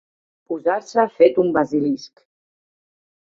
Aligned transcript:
Posar-se 0.53 1.05
fet 1.17 1.37
un 1.43 1.51
basilisc. 1.59 2.25